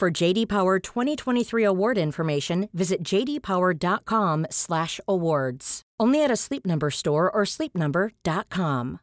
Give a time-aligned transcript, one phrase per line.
[0.00, 5.82] For JD Power 2023 award information, visit jdpower.com/awards.
[6.00, 9.00] Only at a Sleep Number store or sleepnumber.com.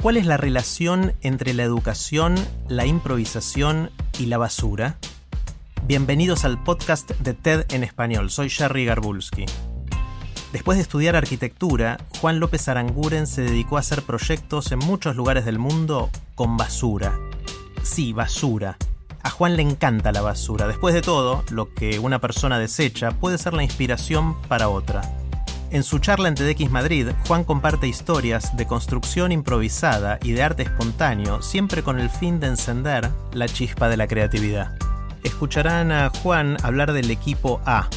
[0.00, 2.36] ¿Cuál es la relación entre la educación,
[2.68, 4.96] la improvisación y la basura?
[5.86, 8.30] Bienvenidos al podcast de TED en español.
[8.30, 9.44] Soy Jerry Garbulski.
[10.52, 15.44] Después de estudiar arquitectura, Juan López Aranguren se dedicó a hacer proyectos en muchos lugares
[15.44, 17.16] del mundo con basura.
[17.82, 18.76] Sí, basura.
[19.22, 20.66] A Juan le encanta la basura.
[20.66, 25.02] Después de todo, lo que una persona desecha puede ser la inspiración para otra.
[25.70, 30.64] En su charla en TEDx Madrid, Juan comparte historias de construcción improvisada y de arte
[30.64, 34.74] espontáneo, siempre con el fin de encender la chispa de la creatividad.
[35.22, 37.88] Escucharán a Juan hablar del equipo A.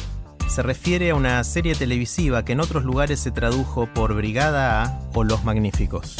[0.48, 5.00] Se refiere a una serie televisiva que en otros lugares se tradujo por Brigada A
[5.12, 6.16] o Los Magníficos.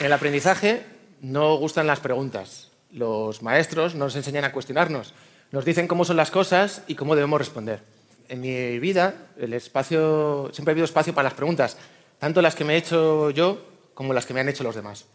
[0.00, 0.84] En el aprendizaje
[1.20, 2.70] no gustan las preguntas.
[2.92, 5.12] Los maestros nos enseñan a cuestionarnos,
[5.50, 7.82] nos dicen cómo son las cosas y cómo debemos responder.
[8.28, 11.78] En mi vida el espacio, siempre ha habido espacio para las preguntas,
[12.18, 13.58] tanto las que me he hecho yo
[13.94, 15.06] como las que me han hecho los demás.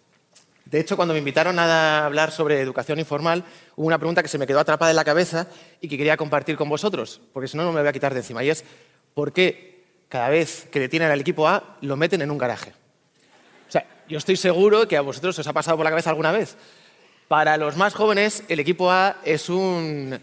[0.66, 3.44] De hecho, cuando me invitaron a hablar sobre educación informal,
[3.76, 5.48] hubo una pregunta que se me quedó atrapada en la cabeza
[5.82, 8.22] y que quería compartir con vosotros, porque si no, no me voy a quitar de
[8.22, 8.44] encima.
[8.44, 8.64] Y es,
[9.14, 12.74] ¿por qué cada vez que detienen al equipo A lo meten en un garaje?
[14.08, 16.58] yo estoy seguro que a vosotros os ha pasado por la cabeza alguna vez.
[17.28, 20.20] Para los más jóvenes, el equipo A es, una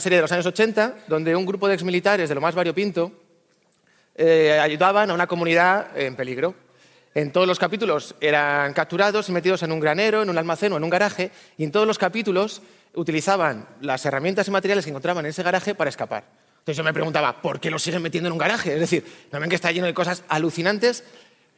[0.00, 3.12] serie de los años 80 donde un grupo de exmilitares de lo más variopinto
[4.14, 6.54] eh, ayudaban a una comunidad en peligro.
[7.14, 10.76] En todos los capítulos eran capturados y metidos en un granero, en un almacén o
[10.76, 12.60] en un garaje, y en todos los capítulos
[12.94, 16.24] utilizaban las herramientas y materiales que encontraban en ese garaje para escapar.
[16.58, 18.74] Entonces yo me preguntaba, ¿por qué los siguen metiendo en un garaje?
[18.74, 21.04] Es decir, ¿no ven que está lleno de cosas alucinantes?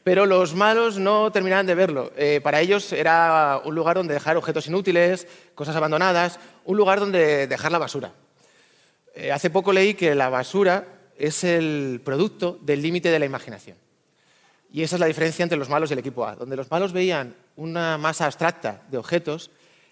[0.07, 2.13] pero los malos no terminaban de verlo.
[2.17, 7.49] Eh, para ellos era un lugar donde dejar objetos inútiles, cosas abandonadas, un lugar donde
[7.49, 8.13] dejar la basura.
[9.17, 10.87] Eh, hace poco leí que la basura
[11.19, 13.77] es el producto del límite de la imaginación.
[14.73, 16.37] Y esa es la diferencia entre los malos y el equipo A.
[16.37, 19.51] Donde los malos veían una masa abstracta de objetos,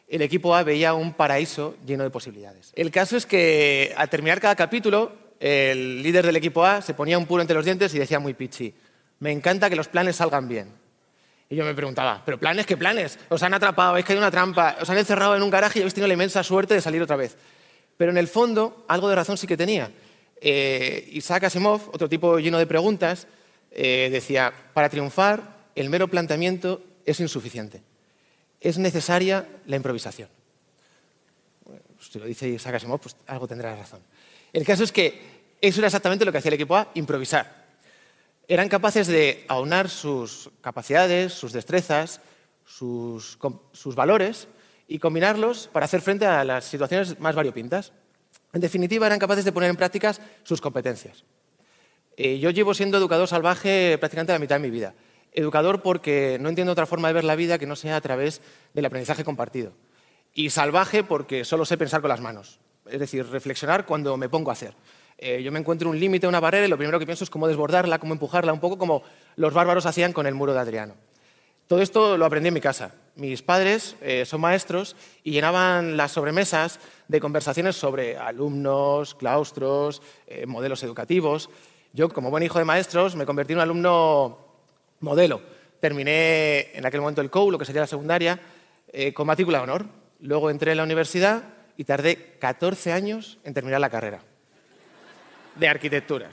[0.09, 2.73] el equipo A veía un paraíso lleno de posibilidades.
[2.75, 7.19] El caso es que al terminar cada capítulo, el líder del equipo A se ponía
[7.19, 8.75] un puro entre los dientes y decía muy pichi,
[9.21, 10.69] me encanta que los planes salgan bien.
[11.49, 13.19] Y yo me preguntaba, ¿pero planes qué planes?
[13.29, 15.83] Os han atrapado, habéis caído en una trampa, os han encerrado en un garaje y
[15.83, 17.37] habéis tenido la inmensa suerte de salir otra vez.
[17.97, 19.91] Pero en el fondo, algo de razón sí que tenía.
[20.47, 23.27] Eh, Isaac Asimov, otro tipo lleno de preguntas,
[23.71, 27.83] eh, decía, para triunfar, el mero planteamiento es insuficiente.
[28.61, 30.29] Es necesaria la improvisación.
[31.99, 34.01] si lo dice Isaac Asimov, pues algo tendrá razón.
[34.53, 35.19] El caso es que
[35.61, 37.65] eso era exactamente lo que hacía el equipo A, improvisar
[38.49, 42.21] eran capaces de aunar sus capacidades, sus destrezas,
[42.65, 43.39] sus,
[43.95, 44.49] valores
[44.87, 47.93] y combinarlos para hacer frente a las situaciones más variopintas.
[48.55, 51.25] En definitiva, eran capaces de poner en práctica sus competencias.
[52.17, 54.95] Eh, yo llevo siendo educador salvaje prácticamente la mitad de mi vida.
[55.33, 58.41] Educador porque no entiendo otra forma de ver la vida que no sea a través
[58.73, 59.73] del aprendizaje compartido.
[60.33, 62.61] Y salvaje porque solo sé pensar con las manos.
[62.89, 64.75] Es decir, reflexionar cuando me pongo a hacer.
[65.19, 67.49] Eh, yo me encuentro un límite, una barrera, y lo primero que pienso es cómo
[67.49, 69.03] desbordarla, cómo empujarla, un poco como
[69.35, 70.95] los bárbaros hacían con el muro de Adriano.
[71.67, 72.95] Todo esto lo aprendí en mi casa.
[73.17, 80.47] Mis padres eh, son maestros y llenaban las sobremesas de conversaciones sobre alumnos, claustros, eh,
[80.47, 81.49] modelos educativos.
[81.93, 84.39] Yo, como buen hijo de maestros, me convertí en un alumno
[85.01, 85.41] modelo.
[85.81, 88.41] Terminé en aquel momento el COU, lo que sería la secundaria,
[89.13, 89.87] con matrícula de honor.
[90.21, 91.45] Luego entré en la universidad
[91.77, 94.23] y tardé 14 años en terminar la carrera
[95.57, 96.31] de arquitectura.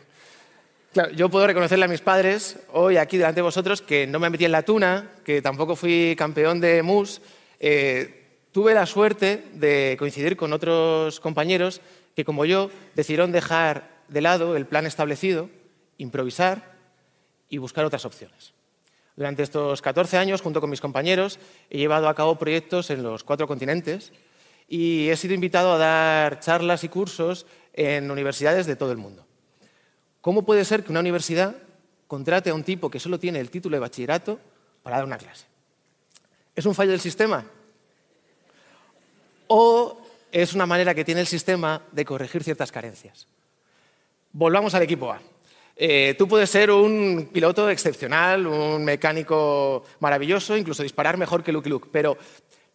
[1.14, 4.44] Yo puedo reconocerle a mis padres hoy aquí delante de vosotros que no me metí
[4.44, 7.22] en la tuna, que tampoco fui campeón de MUS.
[7.60, 11.80] Eh, tuve la suerte de coincidir con otros compañeros
[12.14, 15.50] que, como yo, decidieron dejar de lado el plan establecido,
[15.98, 16.74] improvisar
[17.48, 18.54] y buscar otras opciones.
[19.16, 21.40] Durante estos 14 años, junto con mis compañeros,
[21.70, 24.12] he llevado a cabo proyectos en los cuatro continentes
[24.68, 29.26] y he sido invitado a dar charlas y cursos en universidades de todo el mundo.
[30.22, 31.56] ¿Cómo puede ser que una universidad
[32.08, 34.40] contrate a un tipo que solo tiene el título de bachillerato
[34.84, 35.46] para dar una clase?
[36.56, 37.44] ¿Es un fallo del sistema?
[39.48, 40.02] ¿O
[40.32, 43.28] es una manera que tiene el sistema de corregir ciertas carencias?
[44.32, 45.22] Volvamos al equipo A.
[45.76, 51.70] Eh, tú puedes ser un piloto excepcional, un mecánico maravilloso, incluso disparar mejor que Luke
[51.70, 52.18] Luke, pero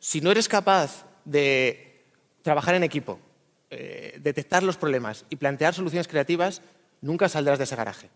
[0.01, 2.03] si no eres capaz de
[2.43, 3.21] trabajar en equipo,
[3.71, 6.63] eh, detectar los problemas y plantear soluciones creativas,
[7.01, 8.11] nunca saldrás de ese garaje.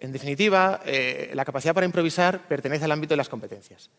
[0.00, 3.90] En definitiva, eh, la capacidad para improvisar pertenece al ámbito de las competencias.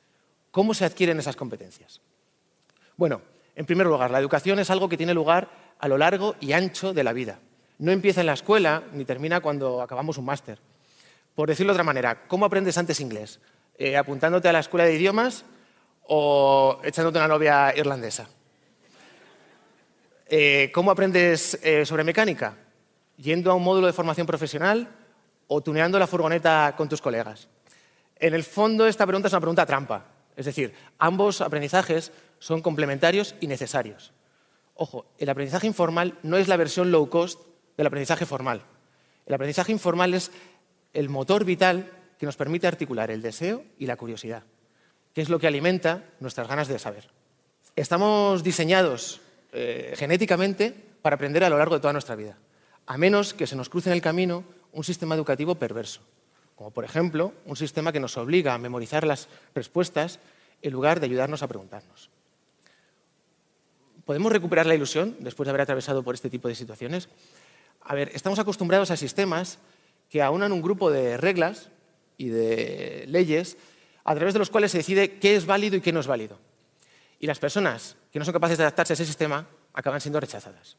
[0.52, 2.02] ¿Cómo se adquieren esas competencias?
[2.96, 3.22] Bueno,
[3.56, 6.94] en primer lugar, la educación es algo que tiene lugar a lo largo y ancho
[6.94, 7.40] de la vida.
[7.80, 10.60] No empieza en la escuela ni termina cuando acabamos un máster.
[11.36, 13.40] Por decirlo de otra manera, ¿cómo aprendes antes inglés?
[13.78, 15.46] Eh, ¿Apuntándote a la escuela de idiomas
[16.04, 18.28] o echándote una novia irlandesa?
[20.28, 22.56] Eh, ¿Cómo aprendes sobre mecánica?
[23.22, 24.88] ¿Yendo a un módulo de formación profesional
[25.48, 27.50] o tuneando la furgoneta con tus colegas?
[28.16, 30.06] En el fondo, esta pregunta es una pregunta trampa.
[30.38, 34.14] Es decir, ambos aprendizajes son complementarios y necesarios.
[34.76, 37.42] Ojo, el aprendizaje informal no es la versión low cost
[37.76, 38.62] del aprendizaje formal.
[39.26, 40.32] El aprendizaje informal es
[40.94, 44.44] el motor vital que nos permite articular el deseo y la curiosidad,
[45.14, 47.10] que es lo que alimenta nuestras ganas de saber.
[47.76, 49.20] Estamos diseñados
[49.52, 52.38] eh, genéticamente para aprender a lo largo de toda nuestra vida
[52.90, 54.44] a menos que se nos cruce en el camino
[54.74, 56.02] un sistema educativo perverso,
[56.56, 60.18] como por ejemplo un sistema que nos obliga a memorizar las respuestas
[60.64, 62.10] en lugar de ayudarnos a preguntarnos.
[64.06, 67.10] ¿Podemos recuperar la ilusión después de haber atravesado por este tipo de situaciones?
[67.82, 69.60] A ver, estamos acostumbrados a sistemas
[70.10, 71.70] que aunan un grupo de reglas
[72.18, 73.56] y de leyes
[74.04, 76.40] a través de los cuales se decide qué es válido y qué no es válido.
[77.20, 80.76] Y las personas que no son capaces de adaptarse a ese sistema acaban siendo rechazadas.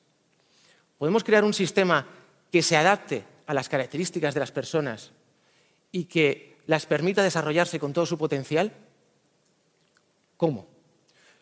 [1.00, 2.06] ¿Podemos crear un sistema
[2.52, 5.12] que se adapte a las características de las personas
[5.90, 8.70] y que las permita desarrollarse con todo su potencial?
[10.36, 10.66] ¿Cómo?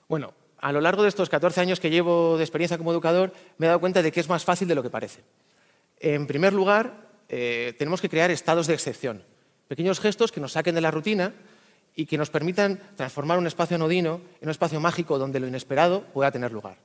[0.06, 3.66] Bueno, a lo largo de estos 14 años que llevo de experiencia como educador, me
[3.66, 5.24] he dado cuenta de que es más fácil de lo que parece.
[5.98, 9.24] En primer lugar, eh, tenemos que crear estados de excepción,
[9.66, 11.34] pequeños gestos que nos saquen de la rutina
[11.96, 16.04] y que nos permitan transformar un espacio anodino en un espacio mágico donde lo inesperado
[16.14, 16.78] pueda tener lugar.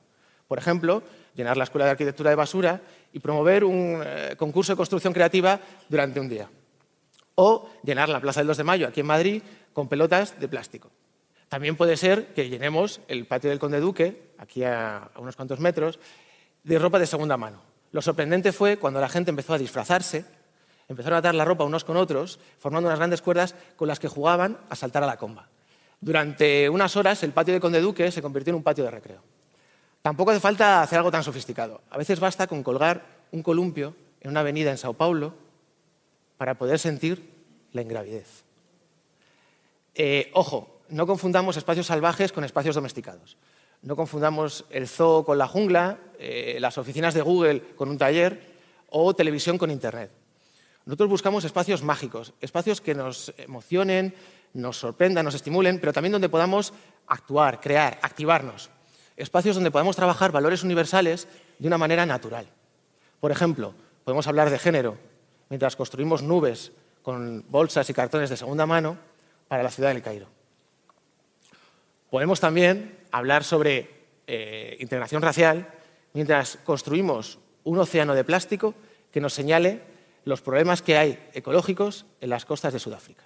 [0.54, 1.02] Por ejemplo,
[1.34, 2.80] llenar la Escuela de Arquitectura de Basura
[3.12, 5.58] y promover un eh, concurso de construcción creativa
[5.88, 6.48] durante un día.
[7.34, 9.42] O llenar la Plaza del 2 de Mayo, aquí en Madrid,
[9.72, 10.92] con pelotas de plástico.
[11.48, 15.98] También puede ser que llenemos el patio del Conde Duque, aquí a, unos cuantos metros,
[16.62, 17.60] de ropa de segunda mano.
[17.90, 20.24] Lo sorprendente fue cuando la gente empezó a disfrazarse,
[20.88, 24.06] empezaron a atar la ropa unos con otros, formando unas grandes cuerdas con las que
[24.06, 25.48] jugaban a saltar a la comba.
[26.00, 29.33] Durante unas horas el patio del Conde Duque se convirtió en un patio de recreo.
[30.04, 31.80] Tampoco hace falta hacer algo tan sofisticado.
[31.88, 35.32] A veces basta con colgar un columpio en una avenida en Sao Paulo
[36.36, 37.24] para poder sentir
[37.72, 38.44] la ingravidez.
[39.94, 43.38] Eh, ojo, no confundamos espacios salvajes con espacios domesticados.
[43.80, 48.42] No confundamos el zoo con la jungla, eh, las oficinas de Google con un taller
[48.90, 50.10] o televisión con Internet.
[50.84, 54.14] Nosotros buscamos espacios mágicos, espacios que nos emocionen,
[54.52, 56.74] nos sorprendan, nos estimulen, pero también donde podamos
[57.06, 58.68] actuar, crear, activarnos
[59.16, 61.28] espacios donde podemos trabajar valores universales
[61.58, 62.46] de una manera natural.
[63.20, 63.74] Por ejemplo,
[64.04, 64.96] podemos hablar de género
[65.48, 66.72] mientras construimos nubes
[67.02, 68.98] con bolsas y cartones de segunda mano
[69.48, 70.26] para la ciudad del Cairo.
[72.10, 73.90] Podemos también hablar sobre
[74.26, 75.68] eh, integración racial
[76.12, 78.74] mientras construimos un océano de plástico
[79.10, 79.82] que nos señale
[80.24, 83.24] los problemas que hay ecológicos en las costas de Sudáfrica.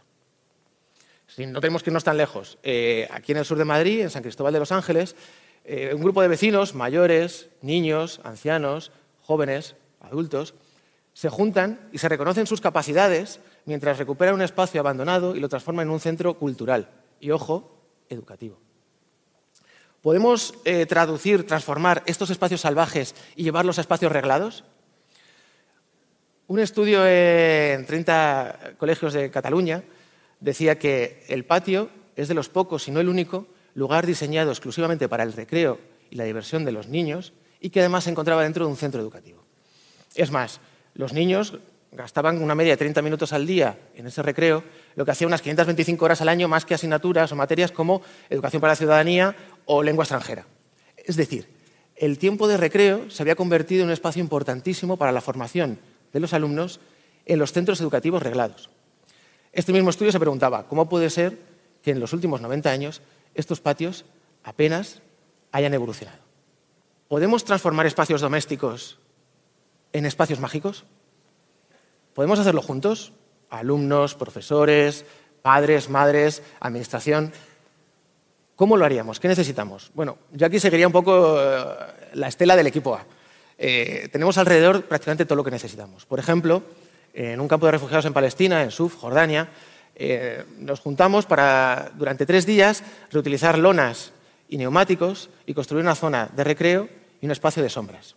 [1.38, 2.58] no tenemos que irnos tan lejos.
[2.62, 5.14] Eh, aquí en el sur de Madrid, en San Cristóbal de los Ángeles,
[5.70, 10.54] eh, un grupo de vecinos, mayores, niños, ancianos, jóvenes, adultos,
[11.12, 15.86] se juntan y se reconocen sus capacidades mientras recuperan un espacio abandonado y lo transforman
[15.86, 16.88] en un centro cultural
[17.20, 18.58] y, ojo, educativo.
[20.00, 24.64] ¿Podemos eh, traducir, transformar estos espacios salvajes y llevarlos a espacios reglados?
[26.46, 29.82] Un estudio en 30 colegios de Cataluña
[30.40, 33.48] decía que el patio es de los pocos, si no el único,
[33.78, 35.78] lugar diseñado exclusivamente para el recreo
[36.10, 39.00] y la diversión de los niños y que además se encontraba dentro de un centro
[39.00, 39.44] educativo.
[40.14, 40.60] Es más,
[40.94, 41.58] los niños
[41.92, 44.64] gastaban una media de 30 minutos al día en ese recreo,
[44.96, 48.60] lo que hacía unas 525 horas al año más que asignaturas o materias como educación
[48.60, 50.46] para la ciudadanía o lengua extranjera.
[50.96, 51.48] Es decir,
[51.96, 55.78] el tiempo de recreo se había convertido en un espacio importantísimo para la formación
[56.12, 56.80] de los alumnos
[57.26, 58.70] en los centros educativos reglados.
[59.52, 61.38] Este mismo estudio se preguntaba, ¿cómo puede ser
[61.82, 63.02] que en los últimos 90 años
[63.38, 64.04] estos patios
[64.42, 65.00] apenas
[65.52, 66.18] hayan evolucionado.
[67.06, 68.98] ¿Podemos transformar espacios domésticos
[69.92, 70.84] en espacios mágicos?
[72.14, 73.12] ¿Podemos hacerlo juntos?
[73.48, 75.06] Alumnos, profesores,
[75.40, 77.32] padres, madres, administración.
[78.56, 79.20] ¿Cómo lo haríamos?
[79.20, 79.92] ¿Qué necesitamos?
[79.94, 81.64] Bueno, yo aquí seguiría un poco eh,
[82.14, 83.06] la estela del equipo A.
[83.56, 86.04] Eh, tenemos alrededor prácticamente todo lo que necesitamos.
[86.06, 86.62] Por ejemplo,
[87.14, 89.48] en un campo de refugiados en Palestina, en Suf, Jordania,
[89.98, 94.12] eh, nos juntamos para, durante tres días, reutilizar lonas
[94.48, 96.88] y neumáticos y construir una zona de recreo
[97.20, 98.14] y un espacio de sombras.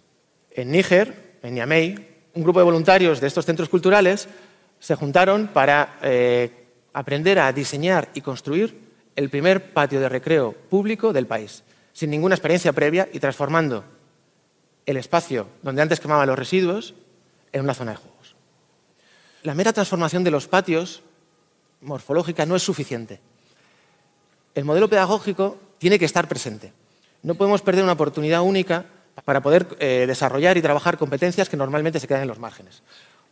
[0.52, 1.96] En Níger, en Niamey,
[2.36, 4.28] un grupo de voluntarios de estos centros culturales
[4.80, 11.14] se juntaron para eh, aprender a diseñar y construir el primer patio de recreo público
[11.14, 13.84] del país, sin ninguna experiencia previa y transformando
[14.86, 16.94] el espacio donde antes quemaban los residuos
[17.52, 18.36] en una zona de juegos.
[19.44, 21.04] La mera transformación de los patios
[21.82, 23.20] morfológica no es suficiente.
[24.56, 26.74] El modelo pedagógico tiene que estar presente.
[27.24, 28.86] No podemos perder una oportunidad única
[29.26, 32.82] para poder eh, desarrollar y trabajar competencias que normalmente se quedan en los márgenes.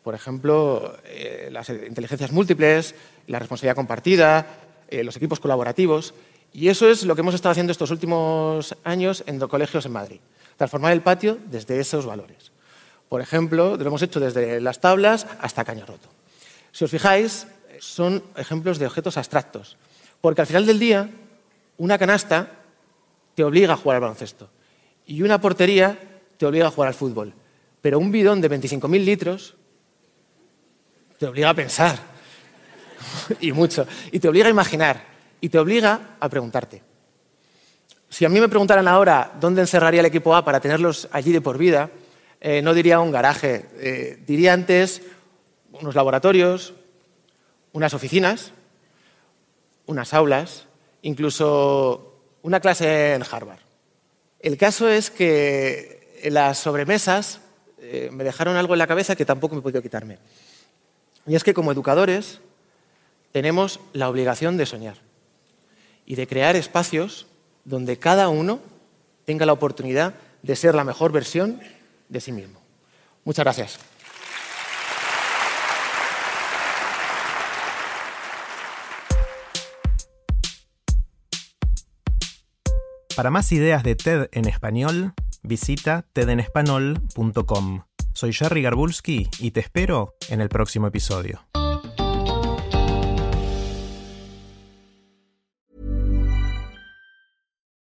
[0.04, 2.96] Por ejemplo, eh, las inteligencias múltiples,
[3.28, 4.48] la responsabilidad compartida,
[4.88, 6.14] eh, los equipos colaborativos.
[6.54, 9.92] Y eso es lo que hemos estado haciendo estos últimos años en los colegios en
[9.92, 10.20] Madrid.
[10.58, 12.52] Transformar el patio desde esos valores.
[13.08, 16.10] Por ejemplo, lo hemos hecho desde las tablas hasta caño roto.
[16.72, 17.48] Si os fijáis,
[17.80, 19.78] son ejemplos de objetos abstractos.
[20.22, 21.10] Porque al final del día,
[21.78, 22.52] una canasta
[23.36, 24.50] te obliga a jugar al baloncesto
[25.06, 25.98] y una portería
[26.38, 27.34] te obliga a jugar al fútbol.
[27.82, 29.56] Pero un bidón de 25.000 litros
[31.18, 31.98] te obliga a pensar,
[33.42, 35.04] y mucho, y te obliga a imaginar,
[35.42, 36.84] y te obliga a preguntarte.
[38.10, 41.42] Si a mí me preguntaran ahora dónde encerraría el equipo A para tenerlos allí de
[41.42, 41.90] por vida,
[42.40, 45.02] eh, no diría un garaje, eh, diría antes
[45.72, 46.74] unos laboratorios,
[47.74, 48.52] unas oficinas,
[49.86, 50.66] unas aulas,
[51.02, 53.60] incluso una clase en Harvard.
[54.40, 57.42] El caso es que las sobremesas
[57.80, 60.18] eh, me dejaron algo en la cabeza que tampoco me he podido quitarme.
[61.28, 62.40] Y es que como educadores
[63.32, 64.98] tenemos la obligación de soñar
[66.06, 67.28] y de crear espacios
[67.66, 68.60] donde cada uno
[69.26, 71.60] tenga la oportunidad de ser la mejor versión
[72.08, 72.60] de sí mismo.
[73.24, 73.80] Muchas gracias.
[83.20, 87.82] Para más ideas de TED en español, visita tedenespanol.com.
[88.14, 91.49] Soy Jerry Garbulski y te espero en el próximo episodio.